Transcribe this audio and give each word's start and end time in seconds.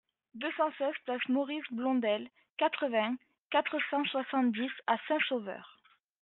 deux 0.33 0.51
cent 0.57 0.71
seize 0.79 0.95
place 1.05 1.21
Maurice 1.29 1.61
Blondel, 1.71 2.27
quatre-vingts, 2.57 3.17
quatre 3.51 3.77
cent 3.91 4.03
soixante-dix 4.05 4.71
à 4.87 4.97
Saint-Sauveur 5.07 5.77